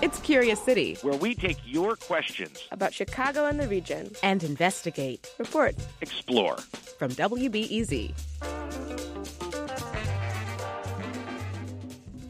It's 0.00 0.20
Curious 0.20 0.62
City, 0.62 0.96
where 1.02 1.18
we 1.18 1.34
take 1.34 1.58
your 1.64 1.96
questions 1.96 2.68
about 2.70 2.94
Chicago 2.94 3.46
and 3.46 3.58
the 3.58 3.66
region 3.66 4.12
and 4.22 4.44
investigate, 4.44 5.34
report, 5.38 5.74
explore. 6.00 6.56
From 7.00 7.10
WBEZ. 7.10 8.12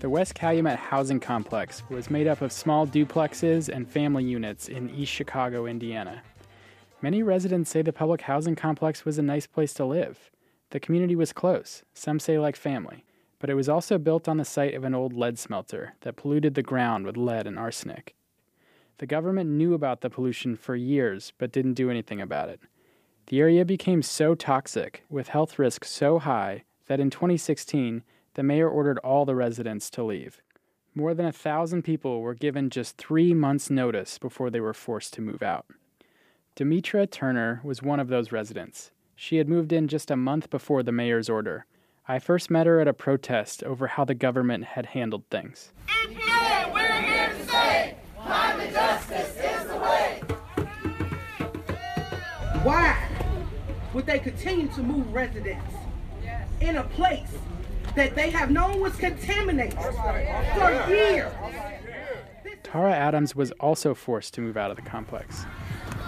The 0.00 0.08
West 0.08 0.34
Calumet 0.34 0.78
housing 0.78 1.20
complex 1.20 1.82
was 1.90 2.08
made 2.08 2.26
up 2.26 2.40
of 2.40 2.52
small 2.52 2.86
duplexes 2.86 3.68
and 3.68 3.86
family 3.86 4.24
units 4.24 4.70
in 4.70 4.88
East 4.88 5.12
Chicago, 5.12 5.66
Indiana. 5.66 6.22
Many 7.02 7.22
residents 7.22 7.70
say 7.70 7.82
the 7.82 7.92
public 7.92 8.22
housing 8.22 8.56
complex 8.56 9.04
was 9.04 9.18
a 9.18 9.22
nice 9.22 9.46
place 9.46 9.74
to 9.74 9.84
live. 9.84 10.30
The 10.70 10.80
community 10.80 11.16
was 11.16 11.34
close, 11.34 11.82
some 11.92 12.18
say 12.18 12.38
like 12.38 12.56
family, 12.56 13.04
but 13.38 13.50
it 13.50 13.54
was 13.54 13.68
also 13.68 13.98
built 13.98 14.28
on 14.28 14.36
the 14.36 14.44
site 14.44 14.74
of 14.74 14.84
an 14.84 14.94
old 14.94 15.12
lead 15.12 15.38
smelter 15.38 15.94
that 16.00 16.16
polluted 16.16 16.54
the 16.54 16.62
ground 16.62 17.04
with 17.06 17.16
lead 17.16 17.46
and 17.46 17.58
arsenic. 17.58 18.14
The 18.98 19.06
government 19.06 19.50
knew 19.50 19.74
about 19.74 20.00
the 20.00 20.10
pollution 20.10 20.56
for 20.56 20.74
years 20.74 21.32
but 21.38 21.52
didn't 21.52 21.74
do 21.74 21.90
anything 21.90 22.20
about 22.20 22.48
it. 22.48 22.60
The 23.28 23.40
area 23.40 23.64
became 23.64 24.02
so 24.02 24.34
toxic, 24.34 25.04
with 25.10 25.28
health 25.28 25.58
risks 25.58 25.90
so 25.90 26.18
high, 26.18 26.64
that 26.86 26.98
in 26.98 27.10
2016, 27.10 28.02
the 28.34 28.42
mayor 28.42 28.68
ordered 28.68 28.98
all 29.00 29.24
the 29.24 29.34
residents 29.34 29.90
to 29.90 30.02
leave. 30.02 30.40
More 30.94 31.12
than 31.14 31.26
a 31.26 31.32
thousand 31.32 31.82
people 31.82 32.22
were 32.22 32.34
given 32.34 32.70
just 32.70 32.96
three 32.96 33.34
months' 33.34 33.70
notice 33.70 34.18
before 34.18 34.50
they 34.50 34.60
were 34.60 34.74
forced 34.74 35.12
to 35.14 35.20
move 35.20 35.42
out. 35.42 35.66
Demetra 36.56 37.08
Turner 37.08 37.60
was 37.62 37.82
one 37.82 38.00
of 38.00 38.08
those 38.08 38.32
residents. 38.32 38.90
She 39.14 39.36
had 39.36 39.48
moved 39.48 39.72
in 39.72 39.86
just 39.86 40.10
a 40.10 40.16
month 40.16 40.50
before 40.50 40.82
the 40.82 40.90
mayor's 40.90 41.28
order. 41.28 41.66
I 42.10 42.18
first 42.18 42.50
met 42.50 42.66
her 42.66 42.80
at 42.80 42.88
a 42.88 42.94
protest 42.94 43.62
over 43.62 43.86
how 43.86 44.06
the 44.06 44.14
government 44.14 44.64
had 44.64 44.86
handled 44.86 45.24
things. 45.30 45.72
EPA, 45.88 46.72
we're 46.72 47.02
here 47.02 47.28
to 47.28 47.46
say 47.46 47.96
climate 48.16 48.72
justice 48.72 49.36
is 49.36 49.66
the 49.66 49.76
way. 49.76 50.22
Why 52.62 53.06
would 53.92 54.06
they 54.06 54.18
continue 54.18 54.68
to 54.68 54.82
move 54.82 55.12
residents 55.12 55.70
in 56.62 56.76
a 56.76 56.84
place 56.84 57.36
that 57.94 58.14
they 58.14 58.30
have 58.30 58.50
known 58.50 58.80
was 58.80 58.96
contaminated 58.96 59.78
for 59.78 60.86
years? 60.88 61.30
Tara 62.62 62.92
Adams 62.92 63.36
was 63.36 63.50
also 63.60 63.92
forced 63.92 64.32
to 64.32 64.40
move 64.40 64.56
out 64.56 64.70
of 64.70 64.76
the 64.76 64.82
complex 64.82 65.44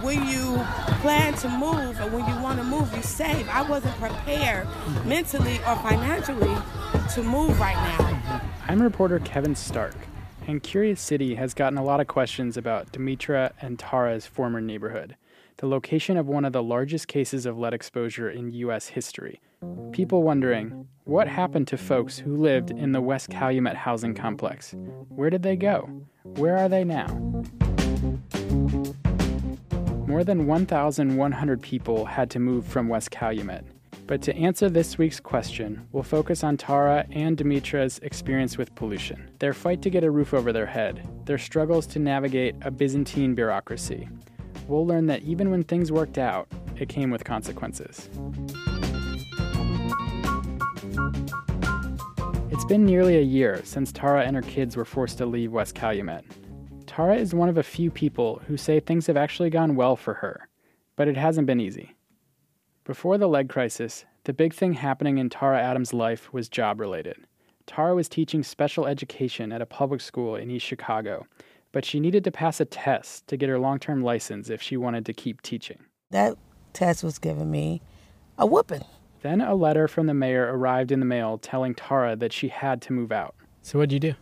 when 0.03 0.27
you 0.27 0.57
plan 1.01 1.35
to 1.35 1.49
move 1.49 2.01
or 2.01 2.09
when 2.09 2.27
you 2.27 2.43
want 2.43 2.59
to 2.59 2.65
move, 2.65 2.95
you 2.95 3.03
save. 3.03 3.49
I 3.49 3.63
wasn't 3.63 3.95
prepared 3.97 4.67
mentally 5.05 5.59
or 5.67 5.77
financially 5.77 6.57
to 7.15 7.23
move 7.23 7.59
right 7.61 7.75
now. 7.75 8.41
I'm 8.69 8.81
reporter 8.81 9.19
Kevin 9.19 9.55
Stark, 9.55 9.97
and 10.47 10.63
Curious 10.63 11.01
City 11.01 11.35
has 11.35 11.55
gotten 11.55 11.79
a 11.79 11.85
lot 11.85 12.01
of 12.01 12.07
questions 12.07 12.57
about 12.57 12.93
Demetra 12.93 13.53
and 13.61 13.79
Tara's 13.79 14.27
former 14.27 14.61
neighborhood, 14.61 15.17
the 15.59 15.67
location 15.67 16.17
of 16.17 16.27
one 16.29 16.45
of 16.45 16.53
the 16.53 16.63
largest 16.63 17.09
cases 17.09 17.45
of 17.47 17.59
lead 17.59 17.75
exposure 17.75 18.31
in 18.31 18.53
U.S. 18.53 18.89
history. 18.89 19.41
People 19.93 20.23
wondering, 20.23 20.87
what 21.05 21.29
happened 21.29 21.69
to 21.69 21.77
folks 21.77 22.19
who 22.19 22.37
lived 22.37 22.71
in 22.71 22.93
the 22.93 23.01
West 23.03 23.29
Calumet 23.29 23.77
housing 23.77 24.15
complex? 24.15 24.75
Where 25.09 25.29
did 25.29 25.43
they 25.43 25.57
go? 25.57 25.91
Where 26.23 26.57
are 26.57 26.69
they 26.69 26.85
now? 26.85 27.43
More 30.21 30.25
than 30.27 30.47
1,100 30.47 31.63
people 31.63 32.05
had 32.05 32.29
to 32.33 32.39
move 32.39 32.67
from 32.67 32.89
West 32.89 33.11
Calumet. 33.11 33.65
But 34.07 34.21
to 34.21 34.37
answer 34.37 34.69
this 34.69 34.99
week's 34.99 35.19
question, 35.19 35.89
we'll 35.93 36.03
focus 36.03 36.45
on 36.45 36.59
Tara 36.59 37.07
and 37.11 37.39
Demetra's 37.39 37.99
experience 38.01 38.59
with 38.59 38.75
pollution, 38.75 39.31
their 39.39 39.55
fight 39.55 39.81
to 39.81 39.89
get 39.89 40.05
a 40.05 40.11
roof 40.11 40.35
over 40.35 40.53
their 40.53 40.67
head, 40.67 41.09
their 41.25 41.39
struggles 41.39 41.87
to 41.87 41.99
navigate 41.99 42.55
a 42.61 42.71
Byzantine 42.71 43.35
bureaucracy. 43.35 44.11
We'll 44.69 44.87
learn 44.87 45.07
that 45.07 45.23
even 45.23 45.51
when 45.51 45.63
things 45.63 45.91
worked 45.91 46.19
out, 46.19 46.49
it 46.77 46.91
came 46.91 47.11
with 47.11 47.25
consequences. 47.25 48.11
It's 52.51 52.67
been 52.67 52.85
nearly 52.85 53.17
a 53.17 53.23
year 53.23 53.63
since 53.65 53.91
Tara 53.91 54.27
and 54.27 54.37
her 54.37 54.43
kids 54.43 54.77
were 54.77 54.85
forced 54.85 55.17
to 55.17 55.25
leave 55.25 55.51
West 55.51 55.75
Calumet. 55.75 56.27
Tara 56.91 57.15
is 57.15 57.33
one 57.33 57.49
of 57.49 57.57
a 57.57 57.63
few 57.63 57.89
people 57.89 58.43
who 58.49 58.57
say 58.57 58.81
things 58.81 59.07
have 59.07 59.17
actually 59.17 59.49
gone 59.49 59.77
well 59.77 59.95
for 59.95 60.15
her, 60.15 60.49
but 60.97 61.07
it 61.07 61.17
hasn't 61.17 61.47
been 61.47 61.61
easy. 61.61 61.95
Before 62.83 63.17
the 63.17 63.29
lead 63.29 63.49
crisis, 63.49 64.07
the 64.25 64.33
big 64.33 64.53
thing 64.53 64.73
happening 64.73 65.17
in 65.17 65.31
Tara 65.31 65.63
Adams' 65.63 65.95
life 65.95 66.33
was 66.33 66.49
job 66.49 66.81
related. 66.81 67.17
Tara 67.65 67.95
was 67.95 68.09
teaching 68.09 68.43
special 68.43 68.87
education 68.87 69.53
at 69.53 69.63
a 69.63 69.67
public 69.67 70.01
school 70.01 70.35
in 70.35 70.51
East 70.51 70.67
Chicago, 70.67 71.29
but 71.71 71.85
she 71.85 72.01
needed 72.01 72.25
to 72.25 72.33
pass 72.33 72.59
a 72.59 72.65
test 72.65 73.29
to 73.29 73.37
get 73.37 73.49
her 73.49 73.61
long 73.61 73.79
term 73.79 74.03
license 74.03 74.51
if 74.51 74.61
she 74.61 74.77
wanted 74.77 75.07
to 75.07 75.13
keep 75.13 75.43
teaching. 75.43 75.79
That 76.11 76.37
test 76.73 77.05
was 77.05 77.21
giving 77.21 77.53
me 77.53 77.83
a 78.37 78.47
whooping. 78.47 78.85
Then 79.23 79.41
a 79.41 79.55
letter 79.55 79.87
from 79.87 80.09
the 80.09 80.15
mayor 80.15 80.53
arrived 80.53 80.91
in 80.91 80.99
the 80.99 81.07
mail 81.07 81.39
telling 81.39 81.77
Tara 81.77 82.17
that 82.17 82.33
she 82.33 82.49
had 82.49 82.83
to 82.83 82.93
move 82.93 83.13
out. 83.13 83.37
So, 83.63 83.79
what'd 83.79 83.93
you 83.93 84.01
do? 84.01 84.15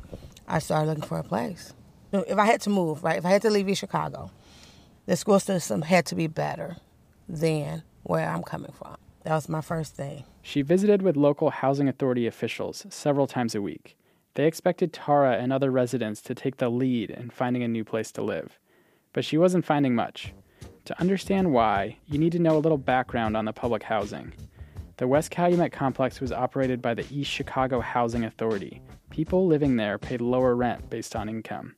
I 0.46 0.58
started 0.58 0.88
looking 0.88 1.04
for 1.04 1.18
a 1.18 1.24
place 1.24 1.72
if 2.12 2.38
I 2.38 2.46
had 2.46 2.60
to 2.62 2.70
move, 2.70 3.04
right, 3.04 3.18
if 3.18 3.26
I 3.26 3.30
had 3.30 3.42
to 3.42 3.50
leave 3.50 3.68
East 3.68 3.80
Chicago, 3.80 4.30
the 5.06 5.16
school 5.16 5.40
system 5.40 5.82
had 5.82 6.06
to 6.06 6.14
be 6.14 6.26
better 6.26 6.76
than 7.28 7.82
where 8.02 8.28
I'm 8.28 8.42
coming 8.42 8.72
from. 8.72 8.96
That 9.24 9.34
was 9.34 9.48
my 9.48 9.60
first 9.60 9.94
thing. 9.94 10.24
She 10.42 10.62
visited 10.62 11.02
with 11.02 11.16
local 11.16 11.50
housing 11.50 11.88
authority 11.88 12.26
officials 12.26 12.86
several 12.88 13.26
times 13.26 13.54
a 13.54 13.60
week. 13.60 13.96
They 14.34 14.46
expected 14.46 14.92
Tara 14.92 15.36
and 15.36 15.52
other 15.52 15.70
residents 15.70 16.22
to 16.22 16.34
take 16.34 16.58
the 16.58 16.70
lead 16.70 17.10
in 17.10 17.30
finding 17.30 17.62
a 17.62 17.68
new 17.68 17.84
place 17.84 18.12
to 18.12 18.22
live. 18.22 18.58
But 19.12 19.24
she 19.24 19.36
wasn't 19.36 19.66
finding 19.66 19.94
much. 19.94 20.32
To 20.84 21.00
understand 21.00 21.52
why, 21.52 21.98
you 22.06 22.18
need 22.18 22.32
to 22.32 22.38
know 22.38 22.56
a 22.56 22.60
little 22.60 22.78
background 22.78 23.36
on 23.36 23.44
the 23.44 23.52
public 23.52 23.82
housing. 23.82 24.32
The 24.96 25.08
West 25.08 25.30
Calumet 25.30 25.72
complex 25.72 26.20
was 26.20 26.32
operated 26.32 26.80
by 26.80 26.94
the 26.94 27.06
East 27.10 27.30
Chicago 27.30 27.80
Housing 27.80 28.24
Authority. 28.24 28.80
People 29.10 29.46
living 29.46 29.76
there 29.76 29.98
paid 29.98 30.20
lower 30.20 30.54
rent 30.56 30.88
based 30.88 31.14
on 31.14 31.28
income. 31.28 31.74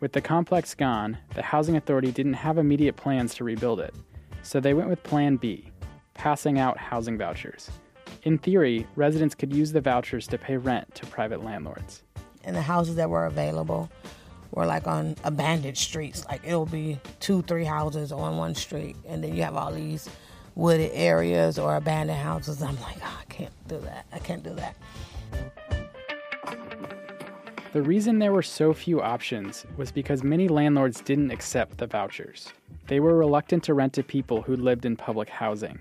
With 0.00 0.12
the 0.12 0.22
complex 0.22 0.74
gone, 0.74 1.18
the 1.34 1.42
Housing 1.42 1.76
Authority 1.76 2.10
didn't 2.10 2.32
have 2.32 2.56
immediate 2.56 2.96
plans 2.96 3.34
to 3.34 3.44
rebuild 3.44 3.80
it, 3.80 3.94
so 4.42 4.58
they 4.58 4.72
went 4.72 4.88
with 4.88 5.02
Plan 5.02 5.36
B 5.36 5.70
passing 6.14 6.58
out 6.58 6.78
housing 6.78 7.18
vouchers. 7.18 7.70
In 8.22 8.38
theory, 8.38 8.86
residents 8.96 9.34
could 9.34 9.52
use 9.52 9.72
the 9.72 9.80
vouchers 9.80 10.26
to 10.28 10.38
pay 10.38 10.56
rent 10.56 10.94
to 10.94 11.06
private 11.06 11.44
landlords. 11.44 12.02
And 12.44 12.56
the 12.56 12.62
houses 12.62 12.96
that 12.96 13.10
were 13.10 13.26
available 13.26 13.90
were 14.52 14.66
like 14.66 14.86
on 14.86 15.16
abandoned 15.24 15.76
streets. 15.76 16.26
Like 16.26 16.42
it'll 16.46 16.66
be 16.66 16.98
two, 17.20 17.42
three 17.42 17.64
houses 17.64 18.10
on 18.10 18.38
one 18.38 18.54
street, 18.54 18.96
and 19.06 19.22
then 19.22 19.34
you 19.34 19.42
have 19.42 19.56
all 19.56 19.72
these 19.72 20.08
wooded 20.54 20.92
areas 20.94 21.58
or 21.58 21.76
abandoned 21.76 22.18
houses. 22.18 22.62
I'm 22.62 22.80
like, 22.80 22.96
oh, 23.02 23.18
I 23.20 23.24
can't 23.30 23.68
do 23.68 23.78
that. 23.80 24.06
I 24.12 24.18
can't 24.18 24.42
do 24.42 24.54
that. 24.54 24.76
The 27.72 27.82
reason 27.82 28.18
there 28.18 28.32
were 28.32 28.42
so 28.42 28.72
few 28.72 29.00
options 29.00 29.64
was 29.76 29.92
because 29.92 30.24
many 30.24 30.48
landlords 30.48 31.00
didn't 31.02 31.30
accept 31.30 31.78
the 31.78 31.86
vouchers. 31.86 32.52
They 32.88 32.98
were 32.98 33.16
reluctant 33.16 33.62
to 33.64 33.74
rent 33.74 33.92
to 33.92 34.02
people 34.02 34.42
who 34.42 34.56
lived 34.56 34.84
in 34.84 34.96
public 34.96 35.28
housing. 35.28 35.78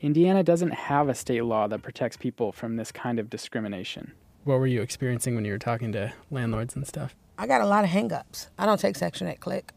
Indiana 0.00 0.42
doesn't 0.42 0.72
have 0.72 1.10
a 1.10 1.14
state 1.14 1.44
law 1.44 1.66
that 1.68 1.82
protects 1.82 2.16
people 2.16 2.52
from 2.52 2.76
this 2.76 2.90
kind 2.90 3.18
of 3.18 3.28
discrimination. 3.28 4.12
What 4.44 4.60
were 4.60 4.66
you 4.66 4.80
experiencing 4.80 5.34
when 5.34 5.44
you 5.44 5.52
were 5.52 5.58
talking 5.58 5.92
to 5.92 6.10
landlords 6.30 6.74
and 6.74 6.86
stuff? 6.86 7.14
I 7.36 7.46
got 7.46 7.60
a 7.60 7.66
lot 7.66 7.84
of 7.84 7.90
hangups. 7.90 8.48
I 8.58 8.64
don't 8.64 8.80
take 8.80 8.96
Section 8.96 9.26
8 9.26 9.38
click. 9.38 9.72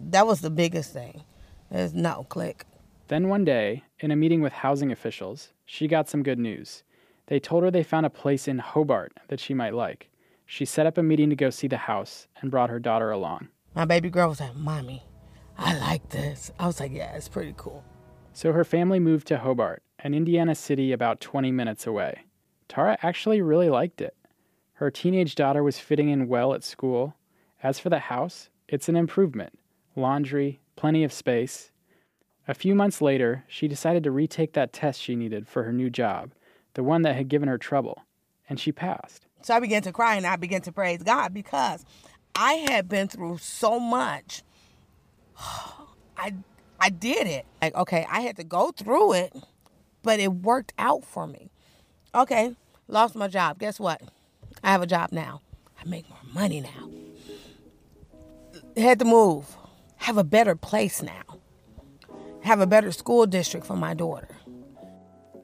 That 0.00 0.26
was 0.26 0.40
the 0.40 0.50
biggest 0.50 0.92
thing. 0.92 1.22
There's 1.70 1.94
no 1.94 2.26
click. 2.28 2.64
Then 3.06 3.28
one 3.28 3.44
day, 3.44 3.84
in 4.00 4.10
a 4.10 4.16
meeting 4.16 4.40
with 4.40 4.52
housing 4.52 4.90
officials, 4.90 5.52
she 5.64 5.86
got 5.86 6.08
some 6.08 6.24
good 6.24 6.40
news. 6.40 6.82
They 7.28 7.38
told 7.38 7.62
her 7.62 7.70
they 7.70 7.84
found 7.84 8.04
a 8.04 8.10
place 8.10 8.48
in 8.48 8.58
Hobart 8.58 9.12
that 9.28 9.38
she 9.38 9.54
might 9.54 9.74
like. 9.74 10.08
She 10.52 10.66
set 10.66 10.84
up 10.84 10.98
a 10.98 11.02
meeting 11.02 11.30
to 11.30 11.34
go 11.34 11.48
see 11.48 11.66
the 11.66 11.78
house 11.78 12.28
and 12.42 12.50
brought 12.50 12.68
her 12.68 12.78
daughter 12.78 13.10
along. 13.10 13.48
My 13.74 13.86
baby 13.86 14.10
girl 14.10 14.28
was 14.28 14.38
like, 14.38 14.54
Mommy, 14.54 15.02
I 15.56 15.78
like 15.78 16.10
this. 16.10 16.50
I 16.58 16.66
was 16.66 16.78
like, 16.78 16.92
Yeah, 16.92 17.10
it's 17.16 17.26
pretty 17.26 17.54
cool. 17.56 17.82
So 18.34 18.52
her 18.52 18.62
family 18.62 18.98
moved 18.98 19.26
to 19.28 19.38
Hobart, 19.38 19.82
an 20.00 20.12
Indiana 20.12 20.54
city 20.54 20.92
about 20.92 21.22
20 21.22 21.50
minutes 21.50 21.86
away. 21.86 22.24
Tara 22.68 22.98
actually 23.00 23.40
really 23.40 23.70
liked 23.70 24.02
it. 24.02 24.14
Her 24.74 24.90
teenage 24.90 25.36
daughter 25.36 25.62
was 25.62 25.78
fitting 25.78 26.10
in 26.10 26.28
well 26.28 26.52
at 26.52 26.62
school. 26.62 27.16
As 27.62 27.78
for 27.78 27.88
the 27.88 28.00
house, 28.00 28.50
it's 28.68 28.90
an 28.90 28.96
improvement 28.96 29.58
laundry, 29.96 30.60
plenty 30.76 31.02
of 31.02 31.14
space. 31.14 31.70
A 32.46 32.52
few 32.52 32.74
months 32.74 33.00
later, 33.00 33.44
she 33.48 33.68
decided 33.68 34.04
to 34.04 34.10
retake 34.10 34.52
that 34.52 34.74
test 34.74 35.00
she 35.00 35.16
needed 35.16 35.48
for 35.48 35.62
her 35.62 35.72
new 35.72 35.88
job, 35.88 36.32
the 36.74 36.82
one 36.82 37.00
that 37.02 37.16
had 37.16 37.28
given 37.28 37.48
her 37.48 37.56
trouble, 37.56 38.02
and 38.50 38.60
she 38.60 38.70
passed. 38.70 39.26
So 39.42 39.54
I 39.54 39.60
began 39.60 39.82
to 39.82 39.92
cry 39.92 40.16
and 40.16 40.26
I 40.26 40.36
began 40.36 40.62
to 40.62 40.72
praise 40.72 41.02
God 41.02 41.34
because 41.34 41.84
I 42.34 42.54
had 42.54 42.88
been 42.88 43.08
through 43.08 43.38
so 43.38 43.78
much. 43.78 44.42
I 46.16 46.34
I 46.80 46.90
did 46.90 47.28
it. 47.28 47.46
Like, 47.60 47.76
okay, 47.76 48.06
I 48.10 48.22
had 48.22 48.36
to 48.38 48.44
go 48.44 48.72
through 48.72 49.12
it, 49.12 49.36
but 50.02 50.18
it 50.18 50.32
worked 50.32 50.72
out 50.78 51.04
for 51.04 51.28
me. 51.28 51.50
Okay, 52.12 52.56
lost 52.88 53.14
my 53.14 53.28
job. 53.28 53.60
Guess 53.60 53.78
what? 53.78 54.02
I 54.64 54.72
have 54.72 54.82
a 54.82 54.86
job 54.86 55.12
now. 55.12 55.42
I 55.80 55.88
make 55.88 56.08
more 56.08 56.18
money 56.34 56.60
now. 56.60 56.90
had 58.76 58.98
to 58.98 59.04
move, 59.04 59.56
have 59.96 60.16
a 60.16 60.24
better 60.24 60.56
place 60.56 61.02
now, 61.02 61.22
have 62.42 62.60
a 62.60 62.66
better 62.66 62.90
school 62.90 63.26
district 63.26 63.66
for 63.66 63.76
my 63.76 63.94
daughter. 63.94 64.28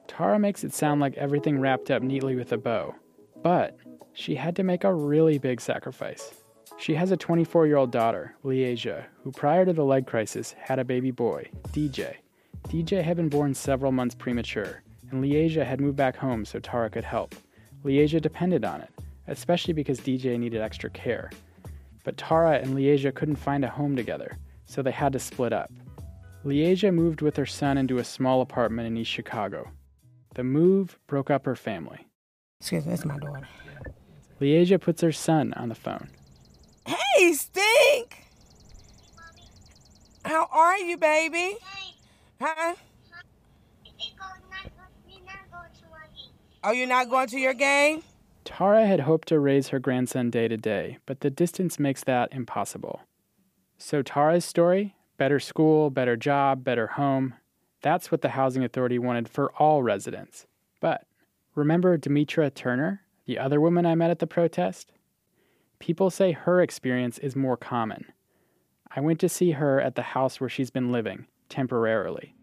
Tara 0.08 0.38
makes 0.38 0.64
it 0.64 0.74
sound 0.74 1.00
like 1.00 1.14
everything 1.16 1.60
wrapped 1.60 1.90
up 1.90 2.02
neatly 2.02 2.34
with 2.34 2.52
a 2.52 2.58
bow, 2.58 2.94
but 3.42 3.76
she 4.18 4.34
had 4.34 4.56
to 4.56 4.64
make 4.64 4.82
a 4.82 4.92
really 4.92 5.38
big 5.38 5.60
sacrifice. 5.60 6.34
She 6.76 6.94
has 6.94 7.12
a 7.12 7.16
24 7.16 7.68
year 7.68 7.76
old 7.76 7.92
daughter, 7.92 8.34
Leasia, 8.44 9.04
who 9.22 9.30
prior 9.30 9.64
to 9.64 9.72
the 9.72 9.84
lead 9.84 10.08
crisis 10.08 10.56
had 10.58 10.80
a 10.80 10.84
baby 10.84 11.12
boy, 11.12 11.48
DJ. 11.68 12.16
DJ 12.68 13.00
had 13.00 13.16
been 13.16 13.28
born 13.28 13.54
several 13.54 13.92
months 13.92 14.16
premature, 14.16 14.82
and 15.10 15.22
Leasia 15.22 15.64
had 15.64 15.80
moved 15.80 15.96
back 15.96 16.16
home 16.16 16.44
so 16.44 16.58
Tara 16.58 16.90
could 16.90 17.04
help. 17.04 17.36
Leasia 17.84 18.20
depended 18.20 18.64
on 18.64 18.80
it, 18.80 18.90
especially 19.28 19.72
because 19.72 20.00
DJ 20.00 20.36
needed 20.36 20.60
extra 20.60 20.90
care. 20.90 21.30
But 22.02 22.16
Tara 22.16 22.58
and 22.58 22.74
Leasia 22.74 23.14
couldn't 23.14 23.36
find 23.36 23.64
a 23.64 23.70
home 23.70 23.94
together, 23.94 24.36
so 24.66 24.82
they 24.82 24.90
had 24.90 25.12
to 25.12 25.20
split 25.20 25.52
up. 25.52 25.70
Leasia 26.44 26.92
moved 26.92 27.22
with 27.22 27.36
her 27.36 27.46
son 27.46 27.78
into 27.78 27.98
a 27.98 28.04
small 28.04 28.40
apartment 28.40 28.88
in 28.88 28.96
East 28.96 29.12
Chicago. 29.12 29.70
The 30.34 30.42
move 30.42 30.98
broke 31.06 31.30
up 31.30 31.46
her 31.46 31.56
family. 31.56 32.08
Excuse 32.60 32.84
me, 32.84 32.94
it's 32.94 33.04
my 33.04 33.16
daughter. 33.18 33.46
Leasia 34.40 34.80
puts 34.80 35.02
her 35.02 35.12
son 35.12 35.52
on 35.54 35.68
the 35.68 35.74
phone. 35.74 36.08
Hey, 36.86 37.32
Stink! 37.32 38.24
How 40.24 40.48
are 40.52 40.78
you, 40.78 40.96
baby? 40.96 41.56
Huh? 42.40 42.74
Oh, 46.64 46.72
you're 46.72 46.86
not 46.86 47.08
going 47.08 47.28
to 47.28 47.38
your 47.38 47.54
game? 47.54 48.02
Tara 48.44 48.86
had 48.86 49.00
hoped 49.00 49.28
to 49.28 49.38
raise 49.38 49.68
her 49.68 49.78
grandson 49.78 50.30
day 50.30 50.48
to 50.48 50.56
day, 50.56 50.98
but 51.06 51.20
the 51.20 51.30
distance 51.30 51.78
makes 51.78 52.04
that 52.04 52.32
impossible. 52.32 53.00
So, 53.76 54.02
Tara's 54.02 54.44
story 54.44 54.94
better 55.16 55.40
school, 55.40 55.90
better 55.90 56.16
job, 56.16 56.62
better 56.62 56.86
home 56.86 57.34
that's 57.82 58.10
what 58.10 58.22
the 58.22 58.30
Housing 58.30 58.64
Authority 58.64 58.98
wanted 58.98 59.28
for 59.28 59.52
all 59.52 59.82
residents. 59.82 60.46
But 60.80 61.06
remember 61.54 61.96
Demetra 61.96 62.52
Turner, 62.52 63.02
the 63.28 63.38
other 63.38 63.60
woman 63.60 63.84
I 63.84 63.94
met 63.94 64.10
at 64.10 64.20
the 64.20 64.26
protest? 64.26 64.90
People 65.78 66.08
say 66.08 66.32
her 66.32 66.62
experience 66.62 67.18
is 67.18 67.36
more 67.36 67.58
common. 67.58 68.06
I 68.90 69.00
went 69.00 69.20
to 69.20 69.28
see 69.28 69.50
her 69.50 69.78
at 69.82 69.96
the 69.96 70.02
house 70.02 70.40
where 70.40 70.48
she's 70.48 70.70
been 70.70 70.90
living, 70.90 71.26
temporarily. 71.50 72.34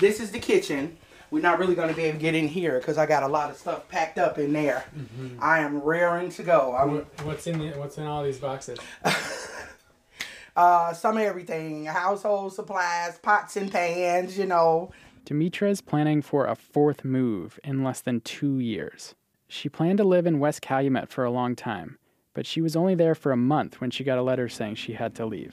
This 0.00 0.18
is 0.18 0.32
the 0.32 0.40
kitchen. 0.40 0.96
We're 1.30 1.42
not 1.42 1.60
really 1.60 1.76
going 1.76 1.90
to 1.90 1.94
be 1.94 2.02
able 2.02 2.18
to 2.18 2.20
get 2.20 2.34
in 2.34 2.48
here 2.48 2.80
because 2.80 2.98
I 2.98 3.06
got 3.06 3.22
a 3.22 3.28
lot 3.28 3.50
of 3.50 3.56
stuff 3.56 3.88
packed 3.88 4.18
up 4.18 4.36
in 4.36 4.52
there. 4.52 4.84
Mm-hmm. 4.98 5.38
I 5.40 5.60
am 5.60 5.80
raring 5.80 6.30
to 6.30 6.42
go. 6.42 6.74
I'm, 6.74 7.06
what's 7.24 7.46
in 7.46 7.60
the, 7.60 7.68
what's 7.78 7.96
in 7.96 8.04
all 8.04 8.24
these 8.24 8.38
boxes? 8.38 8.80
uh, 10.56 10.92
some 10.92 11.18
everything, 11.18 11.84
household 11.84 12.52
supplies, 12.52 13.16
pots 13.20 13.56
and 13.56 13.70
pans, 13.70 14.36
you 14.36 14.46
know. 14.46 14.90
Demetra 15.24 15.70
is 15.70 15.80
planning 15.80 16.20
for 16.20 16.46
a 16.46 16.56
fourth 16.56 17.04
move 17.04 17.60
in 17.62 17.84
less 17.84 18.00
than 18.00 18.20
two 18.22 18.58
years. 18.58 19.14
She 19.54 19.68
planned 19.68 19.98
to 19.98 20.04
live 20.04 20.26
in 20.26 20.38
West 20.38 20.62
Calumet 20.62 21.10
for 21.10 21.24
a 21.24 21.30
long 21.30 21.54
time, 21.54 21.98
but 22.32 22.46
she 22.46 22.62
was 22.62 22.74
only 22.74 22.94
there 22.94 23.14
for 23.14 23.32
a 23.32 23.36
month 23.36 23.82
when 23.82 23.90
she 23.90 24.02
got 24.02 24.16
a 24.16 24.22
letter 24.22 24.48
saying 24.48 24.76
she 24.76 24.94
had 24.94 25.14
to 25.16 25.26
leave. 25.26 25.52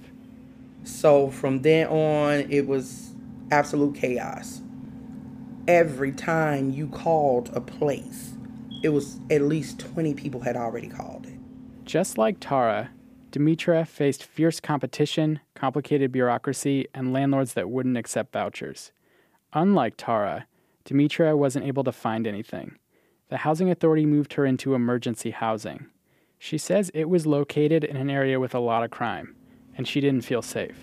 So 0.86 1.30
from 1.30 1.64
then 1.64 1.88
on, 1.88 2.50
it 2.50 2.66
was 2.66 3.12
absolute 3.52 3.96
chaos. 3.96 4.62
Every 5.68 6.14
time 6.14 6.70
you 6.70 6.88
called 6.88 7.50
a 7.54 7.60
place, 7.60 8.36
it 8.84 8.90
was 8.90 9.20
at 9.30 9.42
least 9.42 9.80
20 9.80 10.14
people 10.14 10.40
had 10.40 10.56
already 10.56 10.88
called 10.88 11.26
it. 11.26 11.38
Just 11.84 12.18
like 12.18 12.38
Tara, 12.40 12.92
Demetra 13.34 13.86
faced 13.86 14.24
fierce 14.24 14.62
competition, 14.62 15.42
complicated 15.56 16.14
bureaucracy, 16.14 16.88
and 16.94 17.12
landlords 17.12 17.54
that 17.54 17.70
wouldn't 17.70 17.98
accept 17.98 18.32
vouchers. 18.32 18.94
Unlike 19.52 19.96
Tara, 19.98 20.46
Demetra 20.86 21.38
wasn't 21.38 21.66
able 21.66 21.84
to 21.84 21.92
find 21.92 22.26
anything. 22.26 22.78
The 23.30 23.38
housing 23.38 23.70
authority 23.70 24.06
moved 24.06 24.34
her 24.34 24.46
into 24.46 24.74
emergency 24.74 25.32
housing. 25.32 25.86
She 26.40 26.58
says 26.58 26.90
it 26.94 27.10
was 27.10 27.28
located 27.28 27.84
in 27.84 27.96
an 27.96 28.10
area 28.10 28.40
with 28.40 28.56
a 28.56 28.60
lot 28.60 28.84
of 28.84 28.92
crime, 28.92 29.36
and 29.78 29.88
she 29.88 30.02
didn't 30.02 30.22
feel 30.26 30.42
safe. 30.42 30.78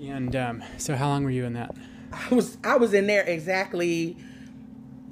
And 0.00 0.34
um, 0.36 0.62
so, 0.78 0.96
how 0.96 1.08
long 1.08 1.24
were 1.24 1.30
you 1.30 1.44
in 1.44 1.54
that? 1.54 1.74
I 2.12 2.34
was 2.34 2.56
I 2.62 2.76
was 2.76 2.94
in 2.94 3.06
there 3.06 3.22
exactly 3.22 4.16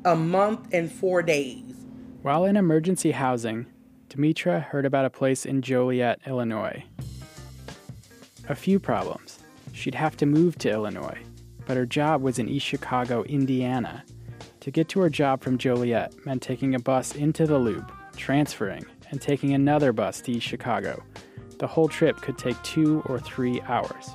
a 0.04 0.14
month 0.14 0.68
and 0.72 0.90
four 0.90 1.22
days. 1.22 1.74
While 2.22 2.44
in 2.44 2.56
emergency 2.56 3.12
housing, 3.12 3.66
Demetra 4.08 4.62
heard 4.62 4.86
about 4.86 5.04
a 5.04 5.10
place 5.10 5.44
in 5.44 5.60
Joliet, 5.60 6.20
Illinois. 6.26 6.84
A 8.48 8.54
few 8.54 8.78
problems. 8.78 9.40
She'd 9.72 9.94
have 9.94 10.16
to 10.18 10.26
move 10.26 10.56
to 10.58 10.70
Illinois, 10.70 11.18
but 11.66 11.76
her 11.76 11.86
job 11.86 12.22
was 12.22 12.38
in 12.38 12.48
East 12.48 12.66
Chicago, 12.66 13.22
Indiana. 13.24 14.04
To 14.68 14.72
get 14.72 14.90
to 14.90 15.00
her 15.00 15.08
job 15.08 15.42
from 15.42 15.56
Joliet 15.56 16.26
meant 16.26 16.42
taking 16.42 16.74
a 16.74 16.78
bus 16.78 17.14
into 17.14 17.46
the 17.46 17.56
loop, 17.56 17.90
transferring, 18.18 18.84
and 19.10 19.18
taking 19.18 19.54
another 19.54 19.94
bus 19.94 20.20
to 20.20 20.32
East 20.32 20.46
Chicago. 20.46 21.02
The 21.58 21.66
whole 21.66 21.88
trip 21.88 22.20
could 22.20 22.36
take 22.36 22.62
two 22.62 23.02
or 23.06 23.18
three 23.18 23.62
hours. 23.62 24.10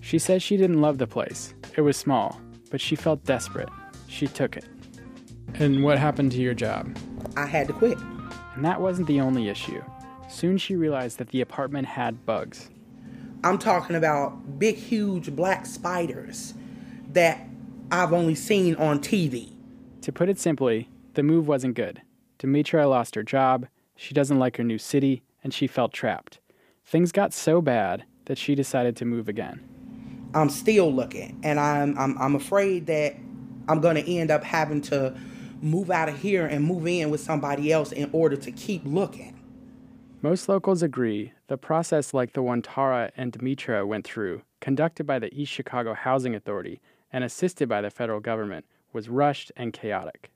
She 0.00 0.20
says 0.20 0.44
she 0.44 0.56
didn't 0.56 0.80
love 0.80 0.98
the 0.98 1.08
place. 1.08 1.54
It 1.76 1.80
was 1.80 1.96
small, 1.96 2.40
but 2.70 2.80
she 2.80 2.94
felt 2.94 3.24
desperate. 3.24 3.68
She 4.06 4.28
took 4.28 4.56
it. 4.56 4.64
And 5.54 5.82
what 5.82 5.98
happened 5.98 6.30
to 6.30 6.38
your 6.38 6.54
job? 6.54 6.96
I 7.36 7.46
had 7.46 7.66
to 7.66 7.72
quit. 7.72 7.98
And 8.54 8.64
that 8.64 8.80
wasn't 8.80 9.08
the 9.08 9.20
only 9.20 9.48
issue. 9.48 9.82
Soon 10.28 10.56
she 10.56 10.76
realized 10.76 11.18
that 11.18 11.30
the 11.30 11.40
apartment 11.40 11.88
had 11.88 12.24
bugs. 12.24 12.70
I'm 13.42 13.58
talking 13.58 13.96
about 13.96 14.56
big, 14.56 14.76
huge 14.76 15.34
black 15.34 15.66
spiders 15.66 16.54
that 17.10 17.44
I've 17.90 18.12
only 18.12 18.36
seen 18.36 18.76
on 18.76 19.00
TV. 19.00 19.53
To 20.04 20.12
put 20.12 20.28
it 20.28 20.38
simply, 20.38 20.90
the 21.14 21.22
move 21.22 21.48
wasn't 21.48 21.76
good. 21.76 22.02
Demetra 22.38 22.86
lost 22.86 23.14
her 23.14 23.22
job, 23.22 23.68
she 23.96 24.12
doesn't 24.12 24.38
like 24.38 24.58
her 24.58 24.62
new 24.62 24.76
city, 24.76 25.22
and 25.42 25.54
she 25.54 25.66
felt 25.66 25.94
trapped. 25.94 26.40
Things 26.84 27.10
got 27.10 27.32
so 27.32 27.62
bad 27.62 28.04
that 28.26 28.36
she 28.36 28.54
decided 28.54 28.96
to 28.96 29.06
move 29.06 29.30
again. 29.30 29.66
I'm 30.34 30.50
still 30.50 30.92
looking, 30.92 31.40
and 31.42 31.58
I'm 31.58 31.96
I'm, 31.96 32.18
I'm 32.18 32.34
afraid 32.34 32.86
that 32.88 33.14
I'm 33.66 33.80
going 33.80 33.96
to 33.96 34.06
end 34.06 34.30
up 34.30 34.44
having 34.44 34.82
to 34.82 35.16
move 35.62 35.90
out 35.90 36.10
of 36.10 36.18
here 36.18 36.44
and 36.44 36.62
move 36.62 36.86
in 36.86 37.08
with 37.08 37.22
somebody 37.22 37.72
else 37.72 37.90
in 37.90 38.10
order 38.12 38.36
to 38.36 38.52
keep 38.52 38.82
looking. 38.84 39.40
Most 40.20 40.50
locals 40.50 40.82
agree 40.82 41.32
the 41.46 41.56
process 41.56 42.12
like 42.12 42.34
the 42.34 42.42
one 42.42 42.60
Tara 42.60 43.10
and 43.16 43.32
Demetra 43.32 43.86
went 43.86 44.04
through, 44.04 44.42
conducted 44.60 45.06
by 45.06 45.18
the 45.18 45.32
East 45.32 45.50
Chicago 45.50 45.94
Housing 45.94 46.34
Authority 46.34 46.82
and 47.10 47.24
assisted 47.24 47.70
by 47.70 47.80
the 47.80 47.90
federal 47.90 48.20
government, 48.20 48.66
was 48.94 49.08
rushed 49.08 49.52
and 49.56 49.72
chaotic. 49.72 50.30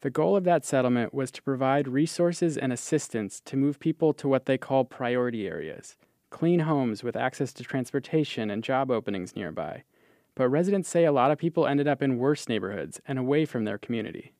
The 0.00 0.10
goal 0.10 0.36
of 0.36 0.44
that 0.44 0.64
settlement 0.64 1.12
was 1.12 1.32
to 1.32 1.42
provide 1.42 1.88
resources 1.88 2.56
and 2.56 2.72
assistance 2.72 3.40
to 3.46 3.56
move 3.56 3.80
people 3.80 4.12
to 4.14 4.28
what 4.28 4.46
they 4.46 4.56
call 4.56 4.84
priority 4.84 5.48
areas, 5.48 5.96
clean 6.30 6.60
homes 6.60 7.02
with 7.02 7.16
access 7.16 7.52
to 7.54 7.64
transportation 7.64 8.48
and 8.48 8.62
job 8.62 8.92
openings 8.92 9.34
nearby. 9.34 9.82
But 10.36 10.50
residents 10.50 10.88
say 10.88 11.04
a 11.04 11.10
lot 11.10 11.32
of 11.32 11.38
people 11.38 11.66
ended 11.66 11.88
up 11.88 12.00
in 12.00 12.18
worse 12.18 12.48
neighborhoods 12.48 13.00
and 13.08 13.18
away 13.18 13.44
from 13.44 13.64
their 13.64 13.78
community. 13.78 14.34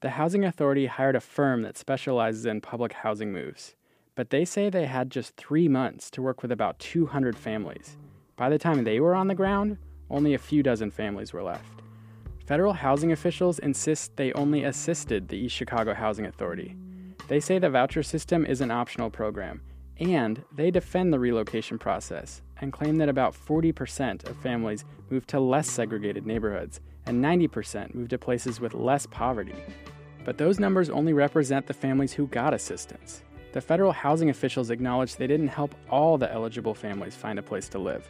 The 0.00 0.10
Housing 0.10 0.44
Authority 0.44 0.86
hired 0.86 1.16
a 1.16 1.20
firm 1.20 1.60
that 1.60 1.76
specializes 1.76 2.46
in 2.46 2.62
public 2.62 2.94
housing 2.94 3.32
moves, 3.32 3.74
but 4.14 4.30
they 4.30 4.46
say 4.46 4.70
they 4.70 4.86
had 4.86 5.10
just 5.10 5.36
three 5.36 5.68
months 5.68 6.10
to 6.12 6.22
work 6.22 6.40
with 6.40 6.52
about 6.52 6.78
200 6.78 7.36
families. 7.36 7.98
By 8.36 8.48
the 8.48 8.58
time 8.58 8.84
they 8.84 8.98
were 8.98 9.14
on 9.14 9.28
the 9.28 9.34
ground, 9.34 9.76
only 10.08 10.32
a 10.32 10.38
few 10.38 10.62
dozen 10.62 10.90
families 10.90 11.34
were 11.34 11.42
left. 11.42 11.82
Federal 12.46 12.74
housing 12.74 13.10
officials 13.10 13.58
insist 13.58 14.16
they 14.16 14.32
only 14.34 14.62
assisted 14.62 15.26
the 15.26 15.36
East 15.36 15.56
Chicago 15.56 15.92
Housing 15.92 16.26
Authority. 16.26 16.76
They 17.26 17.40
say 17.40 17.58
the 17.58 17.68
voucher 17.68 18.04
system 18.04 18.46
is 18.46 18.60
an 18.60 18.70
optional 18.70 19.10
program, 19.10 19.62
and 19.98 20.44
they 20.54 20.70
defend 20.70 21.12
the 21.12 21.18
relocation 21.18 21.76
process 21.76 22.42
and 22.60 22.72
claim 22.72 22.98
that 22.98 23.08
about 23.08 23.34
40% 23.34 24.30
of 24.30 24.36
families 24.36 24.84
move 25.10 25.26
to 25.26 25.40
less 25.40 25.68
segregated 25.68 26.24
neighborhoods 26.24 26.80
and 27.06 27.22
90% 27.22 27.96
moved 27.96 28.10
to 28.10 28.18
places 28.18 28.60
with 28.60 28.74
less 28.74 29.06
poverty. 29.06 29.64
But 30.24 30.38
those 30.38 30.60
numbers 30.60 30.88
only 30.88 31.14
represent 31.14 31.66
the 31.66 31.74
families 31.74 32.12
who 32.12 32.28
got 32.28 32.54
assistance. 32.54 33.22
The 33.54 33.60
federal 33.60 33.90
housing 33.90 34.30
officials 34.30 34.70
acknowledge 34.70 35.16
they 35.16 35.26
didn't 35.26 35.48
help 35.48 35.74
all 35.90 36.16
the 36.16 36.32
eligible 36.32 36.74
families 36.74 37.16
find 37.16 37.40
a 37.40 37.42
place 37.42 37.68
to 37.70 37.80
live. 37.80 38.08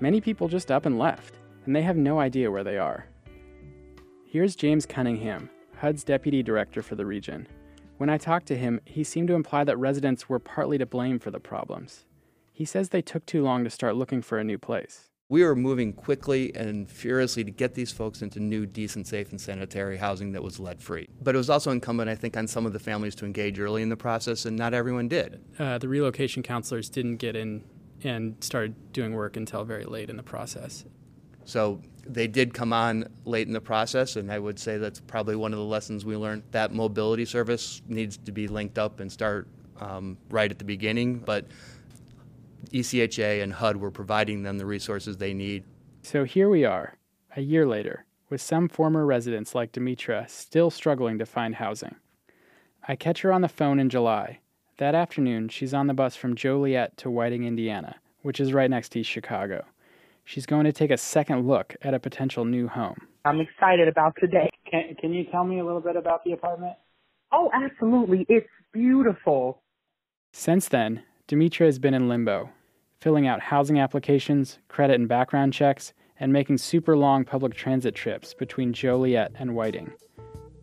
Many 0.00 0.20
people 0.20 0.48
just 0.48 0.72
up 0.72 0.86
and 0.86 0.98
left, 0.98 1.38
and 1.66 1.76
they 1.76 1.82
have 1.82 1.96
no 1.96 2.18
idea 2.18 2.50
where 2.50 2.64
they 2.64 2.78
are. 2.78 3.06
Here's 4.36 4.54
James 4.54 4.84
Cunningham, 4.84 5.48
HUD's 5.78 6.04
deputy 6.04 6.42
director 6.42 6.82
for 6.82 6.94
the 6.94 7.06
region. 7.06 7.48
When 7.96 8.10
I 8.10 8.18
talked 8.18 8.44
to 8.48 8.54
him, 8.54 8.82
he 8.84 9.02
seemed 9.02 9.28
to 9.28 9.34
imply 9.34 9.64
that 9.64 9.78
residents 9.78 10.28
were 10.28 10.38
partly 10.38 10.76
to 10.76 10.84
blame 10.84 11.18
for 11.18 11.30
the 11.30 11.40
problems. 11.40 12.04
He 12.52 12.66
says 12.66 12.90
they 12.90 13.00
took 13.00 13.24
too 13.24 13.42
long 13.42 13.64
to 13.64 13.70
start 13.70 13.96
looking 13.96 14.20
for 14.20 14.36
a 14.36 14.44
new 14.44 14.58
place. 14.58 15.08
We 15.30 15.42
were 15.42 15.56
moving 15.56 15.94
quickly 15.94 16.54
and 16.54 16.86
furiously 16.86 17.44
to 17.44 17.50
get 17.50 17.72
these 17.72 17.92
folks 17.92 18.20
into 18.20 18.38
new, 18.38 18.66
decent, 18.66 19.06
safe, 19.06 19.30
and 19.30 19.40
sanitary 19.40 19.96
housing 19.96 20.32
that 20.32 20.42
was 20.42 20.60
lead 20.60 20.82
free. 20.82 21.08
But 21.22 21.34
it 21.34 21.38
was 21.38 21.48
also 21.48 21.70
incumbent, 21.70 22.10
I 22.10 22.14
think, 22.14 22.36
on 22.36 22.46
some 22.46 22.66
of 22.66 22.74
the 22.74 22.78
families 22.78 23.14
to 23.14 23.24
engage 23.24 23.58
early 23.58 23.80
in 23.80 23.88
the 23.88 23.96
process, 23.96 24.44
and 24.44 24.54
not 24.54 24.74
everyone 24.74 25.08
did. 25.08 25.42
Uh, 25.58 25.78
the 25.78 25.88
relocation 25.88 26.42
counselors 26.42 26.90
didn't 26.90 27.16
get 27.16 27.36
in 27.36 27.64
and 28.04 28.36
started 28.44 28.92
doing 28.92 29.14
work 29.14 29.38
until 29.38 29.64
very 29.64 29.86
late 29.86 30.10
in 30.10 30.18
the 30.18 30.22
process. 30.22 30.84
So 31.46 31.80
they 32.04 32.26
did 32.26 32.52
come 32.52 32.72
on 32.72 33.08
late 33.24 33.46
in 33.46 33.52
the 33.52 33.60
process, 33.60 34.16
and 34.16 34.30
I 34.30 34.38
would 34.38 34.58
say 34.58 34.78
that's 34.78 35.00
probably 35.00 35.36
one 35.36 35.52
of 35.52 35.58
the 35.58 35.64
lessons 35.64 36.04
we 36.04 36.16
learned. 36.16 36.42
That 36.50 36.74
mobility 36.74 37.24
service 37.24 37.82
needs 37.88 38.16
to 38.18 38.32
be 38.32 38.48
linked 38.48 38.78
up 38.78 39.00
and 39.00 39.10
start 39.10 39.48
um, 39.80 40.18
right 40.28 40.50
at 40.50 40.58
the 40.58 40.64
beginning, 40.64 41.18
but 41.18 41.46
ECHA 42.72 43.42
and 43.42 43.52
HUD 43.52 43.76
were 43.76 43.90
providing 43.90 44.42
them 44.42 44.58
the 44.58 44.66
resources 44.66 45.16
they 45.16 45.34
need. 45.34 45.64
So 46.02 46.24
here 46.24 46.48
we 46.48 46.64
are, 46.64 46.96
a 47.36 47.40
year 47.40 47.66
later, 47.66 48.04
with 48.28 48.40
some 48.40 48.68
former 48.68 49.06
residents 49.06 49.54
like 49.54 49.72
Demetra 49.72 50.28
still 50.28 50.70
struggling 50.70 51.18
to 51.18 51.26
find 51.26 51.56
housing. 51.56 51.94
I 52.88 52.96
catch 52.96 53.22
her 53.22 53.32
on 53.32 53.40
the 53.40 53.48
phone 53.48 53.78
in 53.78 53.88
July. 53.88 54.40
That 54.78 54.94
afternoon, 54.94 55.48
she's 55.48 55.74
on 55.74 55.86
the 55.86 55.94
bus 55.94 56.16
from 56.16 56.34
Joliet 56.34 56.96
to 56.98 57.10
Whiting, 57.10 57.44
Indiana, 57.44 57.96
which 58.22 58.40
is 58.40 58.52
right 58.52 58.70
next 58.70 58.90
to 58.90 59.00
East 59.00 59.10
Chicago. 59.10 59.64
She's 60.26 60.44
going 60.44 60.64
to 60.64 60.72
take 60.72 60.90
a 60.90 60.98
second 60.98 61.46
look 61.46 61.76
at 61.82 61.94
a 61.94 62.00
potential 62.00 62.44
new 62.44 62.66
home. 62.66 62.96
I'm 63.24 63.40
excited 63.40 63.86
about 63.86 64.16
today. 64.20 64.50
Can, 64.68 64.96
can 65.00 65.12
you 65.12 65.24
tell 65.30 65.44
me 65.44 65.60
a 65.60 65.64
little 65.64 65.80
bit 65.80 65.94
about 65.94 66.24
the 66.24 66.32
apartment? 66.32 66.74
Oh, 67.32 67.48
absolutely. 67.54 68.26
It's 68.28 68.48
beautiful. 68.72 69.62
Since 70.32 70.68
then, 70.68 71.04
Demetra 71.28 71.66
has 71.66 71.78
been 71.78 71.94
in 71.94 72.08
limbo, 72.08 72.50
filling 73.00 73.28
out 73.28 73.40
housing 73.40 73.78
applications, 73.78 74.58
credit 74.66 74.94
and 74.94 75.08
background 75.08 75.52
checks, 75.52 75.92
and 76.18 76.32
making 76.32 76.58
super 76.58 76.96
long 76.96 77.24
public 77.24 77.54
transit 77.54 77.94
trips 77.94 78.34
between 78.34 78.72
Joliet 78.72 79.30
and 79.36 79.54
Whiting. 79.54 79.92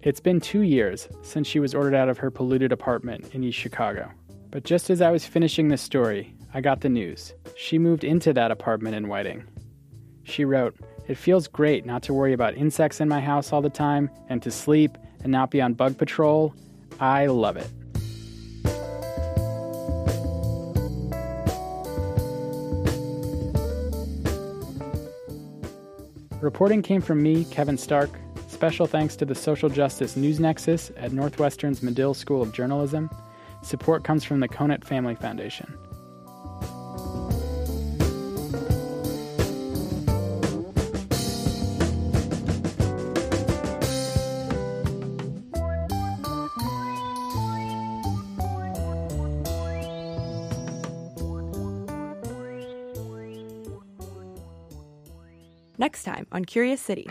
It's 0.02 0.20
been 0.20 0.42
two 0.42 0.64
years 0.64 1.08
since 1.22 1.48
she 1.48 1.62
was 1.62 1.74
ordered 1.74 1.96
out 1.96 2.10
of 2.10 2.18
her 2.18 2.30
polluted 2.30 2.74
apartment 2.74 3.34
in 3.34 3.46
East 3.46 3.60
Chicago. 3.60 4.12
But 4.52 4.66
just 4.66 4.90
as 4.90 5.02
I 5.02 5.10
was 5.10 5.26
finishing 5.26 5.70
the 5.70 5.78
story, 5.78 6.36
I 6.54 6.60
got 6.60 6.82
the 6.82 6.90
news. 6.90 7.34
She 7.56 7.80
moved 7.80 8.04
into 8.04 8.34
that 8.34 8.52
apartment 8.52 8.96
in 8.96 9.08
Whiting. 9.08 9.48
She 10.24 10.46
wrote, 10.46 10.76
It 11.08 11.16
feels 11.16 11.48
great 11.48 11.86
not 11.86 12.04
to 12.04 12.14
worry 12.14 12.34
about 12.34 12.56
insects 12.56 13.02
in 13.02 13.08
my 13.10 13.20
house 13.20 13.52
all 13.52 13.62
the 13.62 13.70
time 13.70 14.10
and 14.30 14.42
to 14.44 14.52
sleep 14.52 14.98
and 15.22 15.32
not 15.32 15.52
be 15.52 15.62
on 15.62 15.74
bug 15.74 15.98
patrol. 15.98 16.54
I 17.00 17.28
love 17.28 17.58
it. 17.58 17.70
Reporting 26.42 26.82
came 26.82 27.02
from 27.02 27.24
me, 27.24 27.46
Kevin 27.46 27.78
Stark. 27.78 28.10
Special 28.50 28.86
thanks 28.86 29.16
to 29.16 29.26
the 29.26 29.34
Social 29.34 29.70
Justice 29.70 30.18
News 30.18 30.42
Nexus 30.42 30.92
at 30.98 31.14
Northwestern's 31.14 31.82
Medill 31.82 32.14
School 32.14 32.42
of 32.42 32.52
Journalism. 32.52 33.10
Support 33.62 34.04
comes 34.04 34.26
from 34.26 34.42
the 34.42 34.50
Conant 34.50 34.86
Family 34.86 35.16
Foundation. 35.16 35.74
Next 55.84 56.04
time 56.04 56.28
on 56.32 56.46
Curious 56.46 56.80
City, 56.80 57.10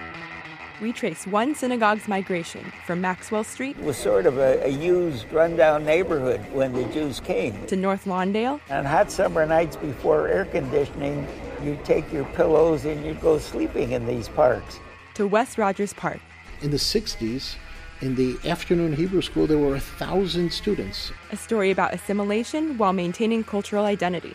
we 0.80 0.94
trace 0.94 1.26
one 1.26 1.54
synagogue's 1.54 2.08
migration 2.08 2.72
from 2.86 3.02
Maxwell 3.02 3.44
Street 3.44 3.76
It 3.76 3.84
was 3.84 3.98
sort 3.98 4.24
of 4.24 4.38
a, 4.38 4.64
a 4.64 4.68
used, 4.70 5.30
rundown 5.30 5.84
neighborhood 5.84 6.40
when 6.54 6.72
the 6.72 6.84
Jews 6.84 7.20
came. 7.20 7.66
to 7.66 7.76
North 7.76 8.06
Lawndale 8.06 8.62
On 8.70 8.86
hot 8.86 9.10
summer 9.10 9.44
nights 9.44 9.76
before 9.76 10.26
air 10.26 10.46
conditioning, 10.46 11.28
you'd 11.62 11.84
take 11.84 12.10
your 12.10 12.24
pillows 12.32 12.86
and 12.86 13.04
you'd 13.04 13.20
go 13.20 13.38
sleeping 13.38 13.92
in 13.92 14.06
these 14.06 14.30
parks. 14.30 14.80
to 15.16 15.26
West 15.26 15.58
Rogers 15.58 15.92
Park. 15.92 16.20
In 16.62 16.70
the 16.70 16.78
60s, 16.78 17.56
in 18.00 18.14
the 18.14 18.38
afternoon 18.48 18.94
Hebrew 18.94 19.20
school, 19.20 19.46
there 19.46 19.58
were 19.58 19.76
a 19.76 19.80
thousand 19.80 20.50
students. 20.50 21.12
A 21.30 21.36
story 21.36 21.70
about 21.70 21.92
assimilation 21.92 22.78
while 22.78 22.94
maintaining 22.94 23.44
cultural 23.44 23.84
identity. 23.84 24.34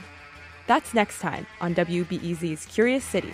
That's 0.68 0.94
next 0.94 1.22
time 1.22 1.48
on 1.60 1.74
WBEZ's 1.74 2.68
Curious 2.68 3.04
City. 3.04 3.34